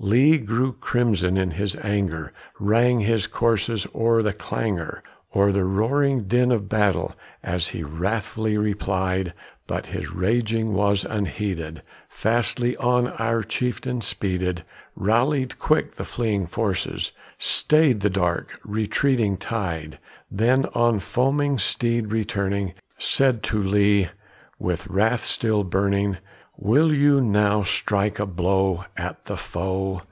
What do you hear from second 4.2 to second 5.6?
the clangor, O'er